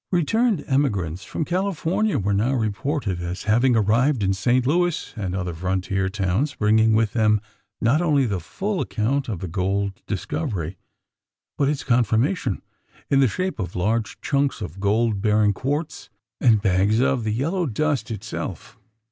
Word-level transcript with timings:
Returned 0.11 0.63
emigrants 0.65 1.23
from 1.23 1.45
California 1.45 2.17
were 2.17 2.33
now 2.33 2.53
reported, 2.53 3.21
as 3.21 3.43
having 3.43 3.75
arrived 3.75 4.23
in 4.23 4.33
Saint 4.33 4.65
Louis 4.65 5.13
and 5.15 5.35
other 5.35 5.53
frontier 5.53 6.09
towns 6.09 6.55
bringing 6.55 6.93
with 6.93 7.13
them, 7.13 7.39
not 7.79 8.01
only 8.01 8.25
the 8.25 8.39
full 8.39 8.81
account 8.81 9.29
of 9.29 9.41
the 9.41 9.47
gold 9.47 10.01
discovery, 10.07 10.79
but 11.55 11.69
its 11.69 11.83
confirmation, 11.83 12.63
in 13.11 13.19
the 13.19 13.27
shape 13.27 13.59
of 13.59 13.75
large 13.75 14.19
"chunks" 14.21 14.59
of 14.59 14.79
gold 14.79 15.21
bearing 15.21 15.53
quartz, 15.53 16.09
and 16.39 16.63
bags 16.63 16.99
of 16.99 17.23
the 17.23 17.31
yellow 17.31 17.67
dust 17.67 18.09
itself. 18.09 18.79